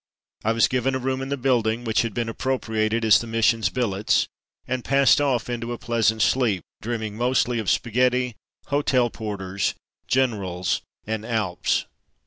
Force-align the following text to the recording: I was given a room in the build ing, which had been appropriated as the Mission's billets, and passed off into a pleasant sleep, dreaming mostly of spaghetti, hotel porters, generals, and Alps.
I 0.43 0.51
was 0.53 0.67
given 0.67 0.95
a 0.95 0.97
room 0.97 1.21
in 1.21 1.29
the 1.29 1.37
build 1.37 1.67
ing, 1.67 1.83
which 1.83 2.01
had 2.01 2.15
been 2.15 2.27
appropriated 2.27 3.05
as 3.05 3.19
the 3.19 3.27
Mission's 3.27 3.69
billets, 3.69 4.27
and 4.67 4.83
passed 4.83 5.21
off 5.21 5.47
into 5.47 5.73
a 5.73 5.77
pleasant 5.77 6.23
sleep, 6.23 6.63
dreaming 6.81 7.15
mostly 7.15 7.59
of 7.59 7.69
spaghetti, 7.69 8.33
hotel 8.65 9.11
porters, 9.11 9.75
generals, 10.07 10.81
and 11.05 11.23
Alps. 11.23 11.85